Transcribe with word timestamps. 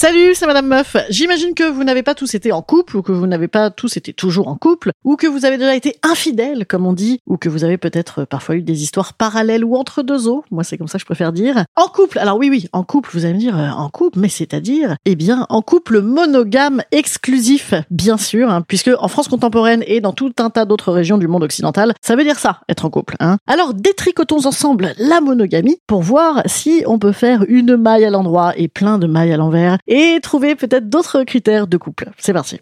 Salut, 0.00 0.34
c'est 0.34 0.46
Madame 0.46 0.66
Meuf. 0.66 0.96
J'imagine 1.10 1.52
que 1.52 1.70
vous 1.70 1.84
n'avez 1.84 2.02
pas 2.02 2.14
tous 2.14 2.34
été 2.34 2.52
en 2.52 2.62
couple, 2.62 2.96
ou 2.96 3.02
que 3.02 3.12
vous 3.12 3.26
n'avez 3.26 3.48
pas 3.48 3.68
tous 3.68 3.98
été 3.98 4.14
toujours 4.14 4.48
en 4.48 4.56
couple, 4.56 4.92
ou 5.04 5.16
que 5.16 5.26
vous 5.26 5.44
avez 5.44 5.58
déjà 5.58 5.76
été 5.76 5.98
infidèle, 6.02 6.64
comme 6.64 6.86
on 6.86 6.94
dit, 6.94 7.20
ou 7.26 7.36
que 7.36 7.50
vous 7.50 7.64
avez 7.64 7.76
peut-être 7.76 8.24
parfois 8.24 8.54
eu 8.54 8.62
des 8.62 8.82
histoires 8.82 9.12
parallèles 9.12 9.62
ou 9.62 9.76
entre 9.76 10.02
deux 10.02 10.26
eaux. 10.26 10.42
Moi, 10.50 10.64
c'est 10.64 10.78
comme 10.78 10.88
ça 10.88 10.96
que 10.96 11.02
je 11.02 11.04
préfère 11.04 11.34
dire. 11.34 11.66
En 11.76 11.88
couple. 11.88 12.18
Alors 12.18 12.38
oui, 12.38 12.48
oui, 12.48 12.66
en 12.72 12.82
couple, 12.82 13.10
vous 13.12 13.26
allez 13.26 13.34
me 13.34 13.38
dire, 13.38 13.58
euh, 13.58 13.68
en 13.68 13.90
couple, 13.90 14.20
mais 14.20 14.30
c'est-à-dire, 14.30 14.96
eh 15.04 15.16
bien, 15.16 15.44
en 15.50 15.60
couple 15.60 16.00
monogame 16.00 16.80
exclusif, 16.92 17.74
bien 17.90 18.16
sûr, 18.16 18.48
hein, 18.48 18.62
puisque 18.66 18.90
en 19.00 19.08
France 19.08 19.28
contemporaine 19.28 19.84
et 19.86 20.00
dans 20.00 20.14
tout 20.14 20.32
un 20.38 20.48
tas 20.48 20.64
d'autres 20.64 20.92
régions 20.92 21.18
du 21.18 21.28
monde 21.28 21.42
occidental, 21.42 21.92
ça 22.00 22.16
veut 22.16 22.24
dire 22.24 22.38
ça, 22.38 22.60
être 22.70 22.86
en 22.86 22.90
couple. 22.90 23.16
Hein. 23.20 23.36
Alors, 23.46 23.74
détricotons 23.74 24.46
ensemble 24.46 24.94
la 24.96 25.20
monogamie 25.20 25.76
pour 25.86 26.00
voir 26.00 26.40
si 26.46 26.84
on 26.86 26.98
peut 26.98 27.12
faire 27.12 27.44
une 27.48 27.76
maille 27.76 28.06
à 28.06 28.10
l'endroit 28.10 28.54
et 28.56 28.68
plein 28.68 28.96
de 28.96 29.06
mailles 29.06 29.34
à 29.34 29.36
l'envers 29.36 29.76
et 29.90 30.18
trouver 30.22 30.54
peut-être 30.54 30.88
d'autres 30.88 31.24
critères 31.24 31.66
de 31.66 31.76
couple. 31.76 32.08
C'est 32.16 32.32
parti. 32.32 32.60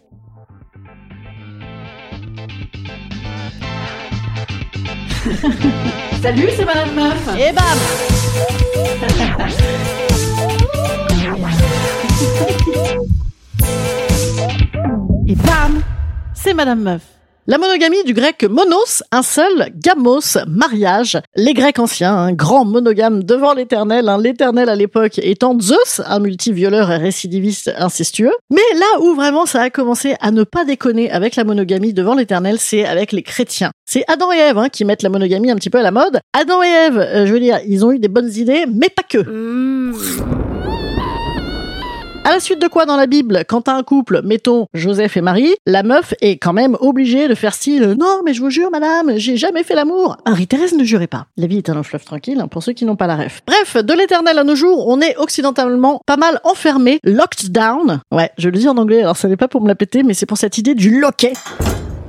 Salut, 6.21 6.49
c'est 6.55 6.65
Madame 6.65 6.95
Meuf. 6.95 7.29
Et 7.37 7.51
bam 7.53 7.63
Et 15.27 15.35
bam 15.35 15.83
C'est 16.33 16.55
Madame 16.55 16.81
Meuf. 16.81 17.18
La 17.49 17.57
monogamie 17.57 18.03
du 18.03 18.13
grec 18.13 18.43
monos, 18.43 19.01
un 19.11 19.23
seul, 19.23 19.71
gamos, 19.73 20.37
mariage. 20.47 21.17
Les 21.35 21.55
Grecs 21.55 21.79
anciens, 21.79 22.15
un 22.15 22.31
grand 22.31 22.63
monogame 22.63 23.23
devant 23.23 23.55
l'éternel, 23.55 24.07
hein, 24.07 24.19
l'éternel 24.19 24.69
à 24.69 24.75
l'époque 24.75 25.17
étant 25.17 25.59
Zeus, 25.59 25.99
un 26.05 26.19
multivioleur 26.19 26.91
et 26.91 26.97
récidiviste 26.97 27.73
incestueux. 27.75 28.33
Mais 28.51 28.61
là 28.75 29.01
où 29.01 29.15
vraiment 29.15 29.47
ça 29.47 29.63
a 29.63 29.71
commencé 29.71 30.15
à 30.21 30.29
ne 30.29 30.43
pas 30.43 30.63
déconner 30.63 31.09
avec 31.09 31.35
la 31.35 31.43
monogamie 31.43 31.91
devant 31.91 32.13
l'éternel, 32.13 32.57
c'est 32.59 32.85
avec 32.85 33.11
les 33.13 33.23
chrétiens. 33.23 33.71
C'est 33.89 34.03
Adam 34.07 34.31
et 34.31 34.37
Ève 34.37 34.59
hein, 34.59 34.69
qui 34.69 34.85
mettent 34.85 35.01
la 35.01 35.09
monogamie 35.09 35.49
un 35.49 35.55
petit 35.55 35.71
peu 35.71 35.79
à 35.79 35.83
la 35.83 35.89
mode. 35.89 36.19
Adam 36.33 36.61
et 36.61 36.67
Ève, 36.67 36.99
euh, 36.99 37.25
je 37.25 37.33
veux 37.33 37.39
dire, 37.39 37.57
ils 37.67 37.83
ont 37.83 37.91
eu 37.91 37.97
des 37.97 38.09
bonnes 38.09 38.31
idées, 38.31 38.65
mais 38.71 38.89
pas 38.89 39.01
que. 39.01 39.25
À 42.29 42.33
la 42.33 42.39
suite 42.39 42.61
de 42.61 42.67
quoi 42.67 42.85
dans 42.85 42.95
la 42.95 43.07
Bible, 43.07 43.43
quand 43.47 43.61
t'as 43.61 43.73
un 43.73 43.81
couple, 43.81 44.21
mettons 44.23 44.67
Joseph 44.75 45.17
et 45.17 45.21
Marie, 45.21 45.55
la 45.65 45.81
meuf 45.81 46.13
est 46.21 46.37
quand 46.37 46.53
même 46.53 46.77
obligée 46.79 47.27
de 47.27 47.33
faire 47.33 47.55
style 47.55 47.95
non 47.97 48.21
mais 48.23 48.35
je 48.35 48.41
vous 48.41 48.51
jure 48.51 48.69
madame, 48.69 49.13
j'ai 49.17 49.35
jamais 49.35 49.63
fait 49.63 49.73
l'amour. 49.73 50.15
Marie-Thérèse 50.27 50.75
ne 50.75 50.83
jurait 50.83 51.07
pas. 51.07 51.25
La 51.37 51.47
vie 51.47 51.57
est 51.57 51.71
un 51.71 51.81
fleuve 51.81 52.05
tranquille 52.05 52.39
hein, 52.39 52.47
pour 52.47 52.61
ceux 52.61 52.73
qui 52.73 52.85
n'ont 52.85 52.95
pas 52.95 53.07
la 53.07 53.15
ref. 53.15 53.41
Bref, 53.47 53.83
de 53.83 53.93
l'éternel 53.95 54.37
à 54.37 54.43
nos 54.43 54.53
jours, 54.53 54.87
on 54.87 55.01
est 55.01 55.17
occidentalement 55.17 56.03
pas 56.05 56.17
mal 56.17 56.39
enfermé, 56.43 56.99
locked 57.03 57.51
down. 57.51 57.99
Ouais, 58.11 58.29
je 58.37 58.49
le 58.49 58.59
dis 58.59 58.69
en 58.69 58.77
anglais, 58.77 59.01
alors 59.01 59.17
ça 59.17 59.27
n'est 59.27 59.35
pas 59.35 59.47
pour 59.47 59.61
me 59.61 59.67
la 59.67 59.73
péter, 59.73 60.03
mais 60.03 60.13
c'est 60.13 60.27
pour 60.27 60.37
cette 60.37 60.59
idée 60.59 60.75
du 60.75 60.99
loquet. 60.99 61.33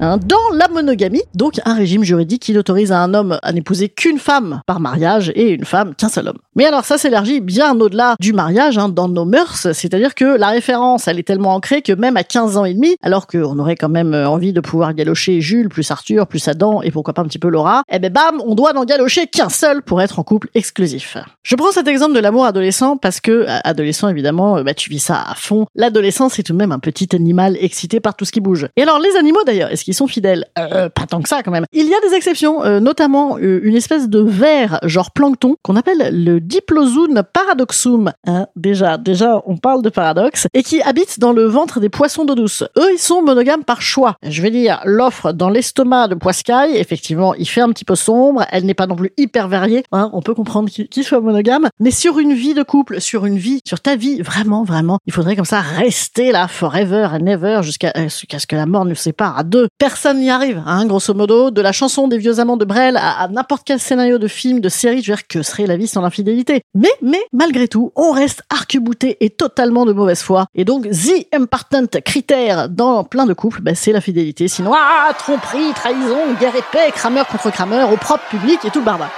Hein, 0.02 0.16
dans 0.16 0.38
la 0.54 0.66
monogamie, 0.68 1.20
donc 1.34 1.60
un 1.66 1.74
régime 1.74 2.04
juridique 2.04 2.40
qui 2.40 2.54
n'autorise 2.54 2.90
à 2.90 3.00
un 3.00 3.12
homme 3.12 3.38
à 3.42 3.52
n'épouser 3.52 3.90
qu'une 3.90 4.18
femme 4.18 4.62
par 4.66 4.80
mariage 4.80 5.30
et 5.34 5.50
une 5.50 5.66
femme 5.66 5.94
qu'un 5.94 6.08
seul 6.08 6.26
homme. 6.26 6.38
Mais 6.56 6.64
alors 6.64 6.86
ça 6.86 6.96
s'élargit 6.96 7.42
bien 7.42 7.78
au-delà 7.78 8.16
du 8.18 8.32
mariage, 8.32 8.78
hein, 8.78 8.88
dans 8.88 9.08
nos 9.08 9.26
mœurs, 9.26 9.70
c'est-à-dire 9.72 10.14
que 10.14 10.24
la 10.24 10.48
référence, 10.48 11.06
elle 11.06 11.18
est 11.18 11.26
tellement 11.26 11.54
ancrée 11.54 11.82
que 11.82 11.92
même 11.92 12.16
à 12.16 12.24
15 12.24 12.56
ans 12.56 12.64
et 12.64 12.72
demi, 12.72 12.96
alors 13.02 13.26
qu'on 13.26 13.58
aurait 13.58 13.76
quand 13.76 13.90
même 13.90 14.14
euh, 14.14 14.26
envie 14.26 14.54
de 14.54 14.60
pouvoir 14.60 14.94
galocher 14.94 15.42
Jules, 15.42 15.68
plus 15.68 15.90
Arthur, 15.90 16.26
plus 16.26 16.48
Adam, 16.48 16.80
et 16.80 16.90
pourquoi 16.90 17.12
pas 17.12 17.20
un 17.20 17.26
petit 17.26 17.38
peu 17.38 17.50
Laura, 17.50 17.82
eh 17.92 17.98
ben 17.98 18.10
bam, 18.10 18.40
on 18.46 18.54
doit 18.54 18.72
n'en 18.72 18.86
galocher 18.86 19.26
qu'un 19.26 19.50
seul 19.50 19.82
pour 19.82 20.00
être 20.00 20.18
en 20.18 20.22
couple 20.22 20.48
exclusif. 20.54 21.18
Je 21.42 21.56
prends 21.56 21.72
cet 21.72 21.88
exemple 21.88 22.14
de 22.14 22.20
l'amour 22.20 22.46
adolescent 22.46 22.96
parce 22.96 23.20
que, 23.20 23.32
euh, 23.32 23.58
adolescent 23.64 24.08
évidemment, 24.08 24.56
euh, 24.56 24.62
bah, 24.62 24.72
tu 24.72 24.88
vis 24.88 24.98
ça 24.98 25.22
à 25.28 25.34
fond. 25.34 25.66
L'adolescence, 25.74 26.34
c'est 26.34 26.42
tout 26.42 26.54
de 26.54 26.58
même 26.58 26.72
un 26.72 26.78
petit 26.78 27.14
animal 27.14 27.58
excité 27.60 28.00
par 28.00 28.16
tout 28.16 28.24
ce 28.24 28.32
qui 28.32 28.40
bouge. 28.40 28.66
Et 28.78 28.82
alors 28.82 28.98
les 28.98 29.14
animaux 29.18 29.44
d'ailleurs, 29.44 29.70
est-ce 29.70 29.89
qu'ils 29.90 29.96
sont 29.96 30.06
fidèles 30.06 30.46
euh, 30.56 30.88
Pas 30.88 31.06
tant 31.06 31.20
que 31.20 31.28
ça 31.28 31.42
quand 31.42 31.50
même. 31.50 31.64
Il 31.72 31.88
y 31.88 31.94
a 31.94 32.00
des 32.08 32.14
exceptions, 32.14 32.62
euh, 32.62 32.78
notamment 32.78 33.38
euh, 33.38 33.60
une 33.64 33.74
espèce 33.74 34.08
de 34.08 34.20
ver 34.20 34.78
genre 34.84 35.10
plancton 35.10 35.56
qu'on 35.62 35.74
appelle 35.74 36.10
le 36.12 36.38
Diplozoon 36.40 37.24
paradoxum. 37.32 38.12
Hein, 38.24 38.46
déjà, 38.54 38.98
déjà, 38.98 39.42
on 39.46 39.56
parle 39.56 39.82
de 39.82 39.88
paradoxe 39.88 40.46
et 40.54 40.62
qui 40.62 40.80
habite 40.82 41.18
dans 41.18 41.32
le 41.32 41.44
ventre 41.44 41.80
des 41.80 41.88
poissons 41.88 42.24
d'eau 42.24 42.36
douce. 42.36 42.62
Eux, 42.78 42.92
ils 42.92 43.00
sont 43.00 43.22
monogames 43.22 43.64
par 43.64 43.82
choix. 43.82 44.14
Je 44.22 44.40
vais 44.42 44.52
dire, 44.52 44.80
l'offre 44.84 45.32
dans 45.32 45.48
l'estomac 45.48 46.06
de 46.06 46.14
Poiscaille, 46.14 46.76
effectivement, 46.76 47.34
il 47.34 47.48
fait 47.48 47.60
un 47.60 47.70
petit 47.70 47.84
peu 47.84 47.96
sombre. 47.96 48.44
Elle 48.52 48.66
n'est 48.66 48.74
pas 48.74 48.86
non 48.86 48.94
plus 48.94 49.10
hyper 49.16 49.48
variée. 49.48 49.82
Hein, 49.90 50.10
on 50.12 50.22
peut 50.22 50.34
comprendre 50.34 50.70
qu'il 50.70 50.88
qu'il 50.88 51.04
soit 51.04 51.20
monogame, 51.20 51.68
mais 51.80 51.90
sur 51.90 52.20
une 52.20 52.34
vie 52.34 52.54
de 52.54 52.62
couple, 52.62 53.00
sur 53.00 53.26
une 53.26 53.38
vie, 53.38 53.60
sur 53.66 53.80
ta 53.80 53.96
vie, 53.96 54.22
vraiment, 54.22 54.62
vraiment, 54.62 54.98
il 55.06 55.12
faudrait 55.12 55.34
comme 55.34 55.44
ça 55.44 55.60
rester 55.60 56.30
là 56.30 56.46
forever 56.46 57.08
and 57.12 57.26
ever 57.26 57.60
jusqu'à 57.62 57.92
euh, 57.96 58.08
ce 58.08 58.46
que 58.46 58.56
la 58.56 58.66
mort 58.66 58.84
nous 58.84 58.94
sépare 58.94 59.38
à 59.38 59.42
deux. 59.42 59.68
Personne 59.80 60.20
n'y 60.20 60.28
arrive, 60.28 60.62
hein, 60.66 60.84
grosso 60.84 61.14
modo. 61.14 61.50
De 61.50 61.62
la 61.62 61.72
chanson 61.72 62.06
des 62.06 62.18
vieux 62.18 62.38
amants 62.38 62.58
de 62.58 62.66
Brel 62.66 62.98
à, 62.98 63.26
n'importe 63.28 63.62
quel 63.64 63.80
scénario 63.80 64.18
de 64.18 64.28
film, 64.28 64.60
de 64.60 64.68
série, 64.68 65.02
je 65.02 65.10
veux 65.10 65.16
dire, 65.16 65.26
que 65.26 65.42
serait 65.42 65.66
la 65.66 65.78
vie 65.78 65.88
sans 65.88 66.02
l'infidélité? 66.02 66.60
Mais, 66.74 66.92
mais, 67.00 67.22
malgré 67.32 67.66
tout, 67.66 67.90
on 67.96 68.12
reste 68.12 68.42
arc-bouté 68.50 69.16
et 69.24 69.30
totalement 69.30 69.86
de 69.86 69.94
mauvaise 69.94 70.20
foi. 70.20 70.44
Et 70.54 70.66
donc, 70.66 70.86
the 70.90 71.26
important 71.32 71.86
critère 72.04 72.68
dans 72.68 73.04
plein 73.04 73.24
de 73.24 73.32
couples, 73.32 73.62
bah, 73.62 73.74
c'est 73.74 73.92
la 73.92 74.02
fidélité. 74.02 74.48
Sinon, 74.48 74.72
ah, 74.74 75.14
tromperie, 75.14 75.72
trahison, 75.74 76.34
guerre 76.38 76.56
épée, 76.56 76.92
crameur 76.92 77.26
contre 77.26 77.50
crameur, 77.50 77.90
au 77.90 77.96
propre 77.96 78.24
public 78.28 78.62
et 78.66 78.70
tout 78.70 78.80
le 78.80 78.84
barbare. 78.84 79.10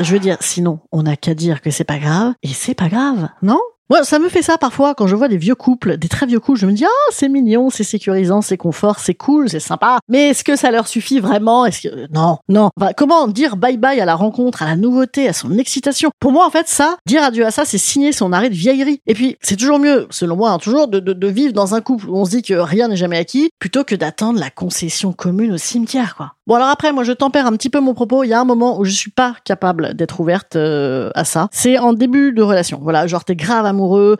Je 0.00 0.10
veux 0.14 0.18
dire, 0.18 0.38
sinon, 0.40 0.78
on 0.92 1.02
n'a 1.02 1.16
qu'à 1.16 1.34
dire 1.34 1.60
que 1.60 1.70
c'est 1.70 1.84
pas 1.84 1.98
grave, 1.98 2.32
et 2.42 2.48
c'est 2.48 2.74
pas 2.74 2.88
grave, 2.88 3.28
non? 3.42 3.60
Moi, 3.88 4.02
ça 4.02 4.18
me 4.18 4.28
fait 4.28 4.42
ça 4.42 4.58
parfois 4.58 4.94
quand 4.94 5.06
je 5.06 5.14
vois 5.14 5.28
des 5.28 5.36
vieux 5.36 5.54
couples, 5.54 5.96
des 5.96 6.08
très 6.08 6.26
vieux 6.26 6.40
couples. 6.40 6.58
Je 6.58 6.66
me 6.66 6.72
dis 6.72 6.84
ah 6.84 7.10
c'est 7.12 7.28
mignon, 7.28 7.70
c'est 7.70 7.84
sécurisant, 7.84 8.42
c'est 8.42 8.56
confort, 8.56 8.98
c'est 8.98 9.14
cool, 9.14 9.48
c'est 9.48 9.60
sympa. 9.60 9.98
Mais 10.08 10.30
est-ce 10.30 10.42
que 10.42 10.56
ça 10.56 10.72
leur 10.72 10.88
suffit 10.88 11.20
vraiment? 11.20 11.64
Est-ce 11.66 11.88
que 11.88 12.12
non, 12.12 12.38
non. 12.48 12.70
Enfin, 12.80 12.92
comment 12.96 13.28
dire 13.28 13.56
bye 13.56 13.76
bye 13.76 14.00
à 14.00 14.04
la 14.04 14.16
rencontre, 14.16 14.62
à 14.62 14.66
la 14.66 14.74
nouveauté, 14.74 15.28
à 15.28 15.32
son 15.32 15.56
excitation? 15.56 16.10
Pour 16.18 16.32
moi, 16.32 16.46
en 16.46 16.50
fait, 16.50 16.68
ça, 16.68 16.96
dire 17.06 17.22
adieu 17.22 17.46
à 17.46 17.50
ça, 17.52 17.64
c'est 17.64 17.78
signer 17.78 18.10
son 18.10 18.32
arrêt 18.32 18.50
de 18.50 18.54
vieillerie. 18.54 19.00
Et 19.06 19.14
puis, 19.14 19.36
c'est 19.40 19.56
toujours 19.56 19.78
mieux, 19.78 20.08
selon 20.10 20.36
moi, 20.36 20.50
hein, 20.50 20.58
toujours 20.58 20.88
de, 20.88 20.98
de, 20.98 21.26
vivre 21.28 21.52
dans 21.52 21.74
un 21.74 21.80
couple 21.80 22.08
où 22.08 22.16
on 22.16 22.24
se 22.24 22.30
dit 22.30 22.42
que 22.42 22.54
rien 22.54 22.88
n'est 22.88 22.96
jamais 22.96 23.18
acquis, 23.18 23.50
plutôt 23.58 23.84
que 23.84 23.94
d'attendre 23.94 24.40
la 24.40 24.50
concession 24.50 25.12
commune 25.12 25.52
au 25.52 25.58
cimetière, 25.58 26.16
quoi. 26.16 26.32
Bon 26.46 26.54
alors 26.54 26.68
après, 26.68 26.92
moi 26.92 27.02
je 27.02 27.10
tempère 27.10 27.44
un 27.46 27.52
petit 27.52 27.70
peu 27.70 27.80
mon 27.80 27.92
propos. 27.92 28.22
Il 28.22 28.28
y 28.28 28.32
a 28.32 28.40
un 28.40 28.44
moment 28.44 28.78
où 28.78 28.84
je 28.84 28.92
suis 28.92 29.10
pas 29.10 29.34
capable 29.42 29.94
d'être 29.94 30.20
ouverte 30.20 30.54
euh, 30.54 31.10
à 31.16 31.24
ça. 31.24 31.48
C'est 31.50 31.76
en 31.76 31.92
début 31.92 32.32
de 32.32 32.40
relation. 32.40 32.78
Voilà, 32.80 33.08
genre 33.08 33.24
t'es 33.24 33.34
grave 33.34 33.66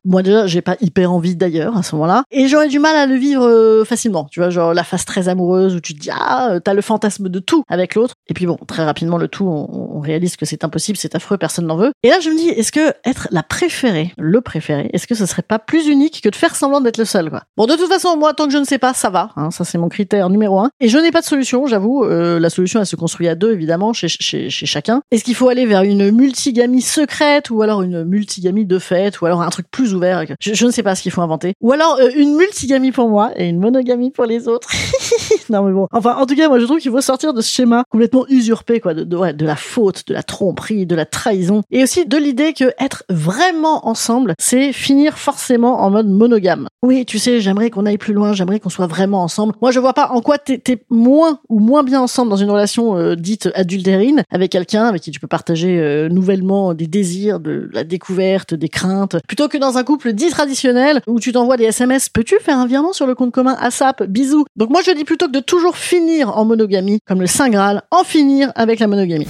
Moi 0.05 0.23
déjà, 0.23 0.47
j'ai 0.47 0.63
pas 0.63 0.77
hyper 0.81 1.13
envie 1.13 1.37
d'ailleurs 1.37 1.77
à 1.77 1.83
ce 1.83 1.95
moment-là, 1.95 2.25
et 2.31 2.49
j'aurais 2.49 2.69
du 2.69 2.79
mal 2.79 2.97
à 2.97 3.07
le 3.07 3.15
vivre 3.15 3.47
euh, 3.47 3.85
facilement. 3.85 4.27
Tu 4.31 4.41
vois, 4.41 4.51
genre 4.51 4.75
la 4.75 4.85
phase 4.85 5.05
très 5.05 5.29
amoureuse 5.29 5.75
où 5.75 5.81
tu 5.81 5.95
te 5.95 6.01
dis 6.01 6.11
ah 6.11 6.51
euh, 6.51 6.61
t'as 6.61 6.75
le 6.75 6.83
fantasme 6.83 7.29
de 7.29 7.39
tout 7.39 7.63
avec 7.69 7.95
l'autre, 7.95 8.15
et 8.29 8.35
puis 8.35 8.47
bon 8.47 8.59
très 8.67 8.85
rapidement 8.85 9.19
le 9.19 9.29
tout, 9.29 9.47
on, 9.47 10.01
réalise 10.01 10.37
que 10.37 10.45
c'est 10.45 10.63
impossible, 10.63 10.99
c'est 10.99 11.15
affreux, 11.15 11.39
personne 11.39 11.67
n'en 11.67 11.77
veut. 11.77 11.91
Et 12.03 12.11
là 12.11 12.21
je 12.21 12.31
me 12.31 12.37
dis 12.37 12.49
est-ce 12.49 12.71
que 12.71 12.93
être 13.05 13.29
la 13.31 13.43
préférée, 13.43 14.13
le 14.19 14.41
préféré, 14.41 14.91
est-ce 14.93 15.07
que 15.07 15.15
ce 15.15 15.27
serait 15.27 15.43
pas 15.43 15.59
plus 15.59 15.87
unique 15.87 16.21
que 16.23 16.29
de 16.29 16.37
faire 16.37 16.55
semblant 16.55 16.81
d'être 16.81 16.99
le 16.99 17.05
seul 17.05 17.31
quoi? 17.31 17.43
Bon 17.57 17.67
de 17.67 17.75
toute 17.75 17.89
façon 17.89 18.17
moi 18.17 18.35
tant 18.35 18.47
que 18.47 18.53
je 18.53 18.59
ne 18.59 18.65
sais 18.65 18.79
pas, 18.79 18.95
ça 18.95 19.11
va. 19.11 19.31
Hein, 19.37 19.51
ça 19.51 19.65
c'est 19.65 19.79
mon 19.79 19.89
critère 19.89 20.31
numéro 20.31 20.61
un. 20.61 20.71
Et 20.81 20.89
je 20.89 20.99
n'ai 20.99 21.11
pas 21.11 21.21
de 21.21 21.27
solution, 21.27 21.67
j'avoue. 21.67 22.05
Euh, 22.05 22.39
la 22.39 22.51
solution, 22.51 22.81
elle 22.81 22.87
se 22.87 22.97
construit 22.97 23.29
à 23.29 23.35
deux, 23.35 23.53
évidemment, 23.53 23.93
chez, 23.93 24.09
chez, 24.09 24.51
chez 24.51 24.67
chacun. 24.67 25.03
Est-ce 25.11 25.25
qu'il 25.25 25.35
faut 25.35 25.49
aller 25.49 25.67
vers 25.67 25.83
une 25.83 26.11
multigamie 26.11 26.83
secrète 26.83 27.51
ou 27.51 27.63
alors 27.63 27.83
une 27.83 28.05
multigamie 28.05 28.67
de 28.67 28.79
fait 28.79 29.21
ou 29.21 29.27
alors 29.27 29.43
un 29.47 29.51
truc 29.51 29.71
plus 29.71 29.95
ouvert. 29.95 30.25
Je, 30.41 30.55
je 30.55 30.67
ne 30.67 30.71
sais 30.71 30.83
pas 30.83 30.95
ce 30.95 31.03
qu'il 31.03 31.13
faut 31.13 31.23
inventer. 31.23 31.55
Ou 31.61 31.73
alors 31.73 31.99
euh, 32.01 32.11
une 32.17 32.37
multigamie 32.37 32.93
pour 32.93 33.09
moi 33.09 33.31
et 33.37 33.49
une 33.49 33.59
monogamie 33.59 34.11
pour 34.11 34.25
les 34.27 34.49
autres. 34.49 34.69
non 35.51 35.63
mais 35.65 35.73
bon. 35.73 35.89
Enfin, 35.93 36.17
en 36.17 36.27
tout 36.27 36.37
cas, 36.37 36.49
moi 36.49 36.59
je 36.59 36.65
trouve 36.65 36.79
qu'il 36.79 36.91
faut 36.91 37.01
sortir 37.01 37.35
de 37.35 37.41
ce 37.41 37.51
schéma 37.51 37.85
complètement 37.91 38.27
usurpé, 38.29 38.81
quoi, 38.81 38.95
de, 38.95 39.05
de, 39.05 39.47
la 39.47 39.57
faute, 39.57 40.07
de 40.09 40.15
la 40.15 40.23
tromperie, 40.23 40.87
de 40.87 40.95
la 40.95 41.07
trahison, 41.07 41.63
et 41.71 41.83
aussi 41.83 42.07
de 42.07 42.17
l'idée 42.17 42.53
que 42.53 42.73
être 42.79 43.05
vraiment 43.09 43.87
ensemble, 43.89 44.35
c'est 44.39 44.73
finir 44.73 45.19
forcément 45.19 45.83
en 45.83 45.91
mode 45.91 46.09
monogame. 46.09 46.69
Oui, 46.83 47.05
tu 47.05 47.19
sais, 47.19 47.41
j'aimerais 47.41 47.71
qu'on 47.71 47.87
aille 47.87 47.99
plus 47.99 48.15
loin, 48.15 48.33
j'aimerais 48.33 48.61
qu'on 48.61 48.71
soit 48.71 48.87
vraiment 48.87 49.23
ensemble. 49.23 49.55
Moi, 49.61 49.71
je 49.71 49.81
vois 49.81 49.95
pas 49.95 50.11
en 50.11 50.21
quoi 50.21 50.39
t'es 50.39 50.61
es 50.69 50.85
moins 50.91 51.41
ou 51.49 51.61
moins 51.61 51.83
bien 51.83 52.01
ensemble 52.01 52.31
dans 52.31 52.37
une 52.37 52.51
relation 52.51 52.97
euh, 52.97 53.15
dite 53.15 53.49
adultérine 53.55 54.23
avec 54.31 54.53
quelqu'un 54.53 54.85
avec 54.85 55.03
qui 55.03 55.11
tu 55.11 55.21
peux 55.21 55.27
partager 55.27 55.79
euh, 55.81 56.09
nouvellement 56.09 56.75
des 56.75 56.87
désirs, 56.87 57.41
de 57.41 57.69
la 57.73 57.85
découverte, 57.85 58.55
des 58.55 58.69
craintes, 58.69 59.17
plutôt 59.27 59.49
que 59.49 59.59
dans 59.59 59.79
un 59.79 59.85
couple 59.85 60.13
dit 60.13 60.31
traditionnel 60.31 61.01
où 61.07 61.21
tu 61.21 61.33
t'envoies 61.33 61.57
des 61.57 61.65
SMS. 61.65 62.09
Peux-tu 62.09 62.37
faire 62.41 62.59
un 62.59 62.67
virement 62.67 62.93
sur 62.93 63.07
le 63.07 63.15
compte 63.15 63.33
commun 63.33 63.57
ASAP 63.61 64.05
Bisous. 64.05 64.45
Donc 64.57 64.71
moi, 64.71 64.81
je 64.85 64.93
dis 64.93 65.05
plutôt 65.05 65.26
que 65.27 65.33
de 65.33 65.41
toujours 65.41 65.77
finir 65.77 66.37
en 66.37 66.45
monogamie, 66.45 67.01
comme 67.07 67.21
le 67.21 67.27
Saint 67.27 67.49
Graal, 67.49 67.83
en 67.91 68.05
finir 68.05 68.53
avec 68.55 68.81
la 68.81 68.87
monogamie. 68.87 69.27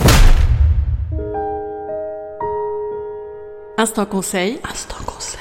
Instant 3.78 4.06
conseil. 4.06 4.58
Instant 4.70 4.96
conseil. 5.04 5.40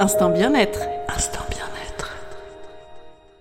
Instant 0.00 0.30
bien-être. 0.30 0.95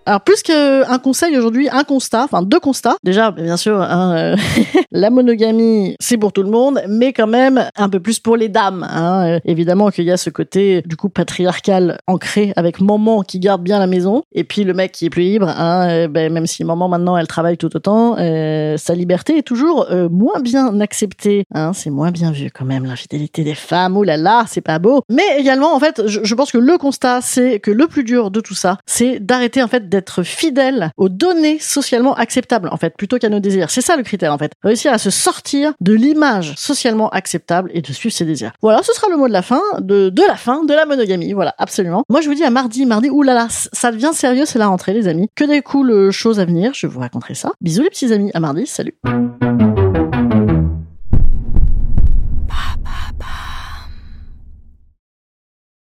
Alors 0.07 0.21
plus 0.21 0.43
qu'un 0.43 0.99
conseil 0.99 1.35
aujourd'hui, 1.35 1.67
un 1.71 1.83
constat, 1.83 2.25
enfin 2.25 2.43
deux 2.43 2.59
constats. 2.59 2.95
Déjà, 3.03 3.31
bien 3.31 3.57
sûr, 3.57 3.81
hein, 3.81 4.15
euh, 4.15 4.35
la 4.91 5.09
monogamie, 5.09 5.95
c'est 5.99 6.17
pour 6.17 6.31
tout 6.31 6.43
le 6.43 6.51
monde, 6.51 6.79
mais 6.87 7.11
quand 7.11 7.25
même 7.25 7.67
un 7.75 7.89
peu 7.89 7.99
plus 7.99 8.19
pour 8.19 8.37
les 8.37 8.47
dames. 8.47 8.85
Hein. 8.87 9.25
Euh, 9.27 9.39
évidemment 9.45 9.89
qu'il 9.89 10.05
y 10.05 10.11
a 10.11 10.17
ce 10.17 10.29
côté 10.29 10.83
du 10.85 10.95
coup 10.95 11.09
patriarcal 11.09 11.97
ancré 12.05 12.53
avec 12.55 12.81
maman 12.81 13.23
qui 13.23 13.39
garde 13.39 13.63
bien 13.63 13.79
la 13.79 13.87
maison, 13.87 14.21
et 14.31 14.43
puis 14.43 14.63
le 14.63 14.75
mec 14.75 14.91
qui 14.91 15.07
est 15.07 15.09
plus 15.09 15.23
libre. 15.23 15.49
Hein, 15.49 15.89
euh, 15.89 16.07
ben, 16.07 16.31
même 16.31 16.45
si 16.45 16.63
maman 16.63 16.87
maintenant 16.87 17.17
elle 17.17 17.27
travaille 17.27 17.57
tout 17.57 17.75
autant, 17.75 18.15
sa 18.15 18.93
liberté 18.93 19.39
est 19.39 19.43
toujours 19.43 19.87
moins 20.11 20.39
bien 20.39 20.79
acceptée. 20.81 21.45
Hein, 21.53 21.73
c'est 21.73 21.89
moins 21.89 22.11
bien 22.11 22.31
vu 22.31 22.51
quand 22.51 22.65
même 22.65 22.85
l'infidélité 22.85 23.43
des 23.43 23.55
femmes. 23.55 23.97
Oh 23.97 24.03
là 24.03 24.17
là, 24.17 24.45
c'est 24.47 24.61
pas 24.61 24.77
beau. 24.77 25.01
Mais 25.09 25.23
également, 25.39 25.73
en 25.73 25.79
fait, 25.79 26.03
je 26.05 26.35
pense 26.35 26.51
que 26.51 26.57
le 26.57 26.77
constat, 26.77 27.21
c'est 27.21 27.59
que 27.59 27.71
le 27.71 27.87
plus 27.87 28.03
dur 28.03 28.29
de 28.29 28.39
tout 28.39 28.53
ça, 28.53 28.77
c'est 28.85 29.19
d'arrêter 29.19 29.63
en 29.63 29.67
fait 29.67 29.89
d'être 29.95 30.23
fidèle 30.23 30.91
aux 30.97 31.09
données 31.09 31.59
socialement 31.59 32.13
acceptables, 32.15 32.69
en 32.71 32.77
fait, 32.77 32.95
plutôt 32.97 33.17
qu'à 33.17 33.29
nos 33.29 33.39
désirs. 33.39 33.69
C'est 33.69 33.81
ça 33.81 33.95
le 33.95 34.03
critère, 34.03 34.33
en 34.33 34.37
fait. 34.37 34.51
Réussir 34.63 34.93
à 34.93 34.97
se 34.97 35.09
sortir 35.09 35.73
de 35.81 35.93
l'image 35.93 36.53
socialement 36.57 37.09
acceptable 37.09 37.71
et 37.73 37.81
de 37.81 37.91
suivre 37.91 38.13
ses 38.13 38.25
désirs. 38.25 38.51
Voilà, 38.61 38.83
ce 38.83 38.93
sera 38.93 39.07
le 39.09 39.17
mot 39.17 39.27
de 39.27 39.33
la 39.33 39.41
fin, 39.41 39.61
de, 39.79 40.11
la 40.27 40.35
fin 40.35 40.63
de 40.63 40.73
la 40.73 40.85
monogamie. 40.85 41.33
Voilà, 41.33 41.55
absolument. 41.57 42.03
Moi, 42.09 42.21
je 42.21 42.27
vous 42.27 42.35
dis 42.35 42.43
à 42.43 42.49
mardi, 42.49 42.85
mardi, 42.85 43.09
oulala, 43.09 43.47
ça 43.49 43.91
devient 43.91 44.11
sérieux, 44.13 44.45
c'est 44.45 44.59
la 44.59 44.67
rentrée, 44.67 44.93
les 44.93 45.07
amis. 45.07 45.29
Que 45.35 45.45
des 45.45 45.61
cool 45.61 46.11
choses 46.11 46.39
à 46.39 46.45
venir, 46.45 46.71
je 46.73 46.87
vous 46.87 46.99
raconterai 46.99 47.35
ça. 47.35 47.51
Bisous 47.61 47.83
les 47.83 47.89
petits 47.89 48.11
amis, 48.13 48.31
à 48.33 48.39
mardi, 48.39 48.65
salut. 48.65 48.95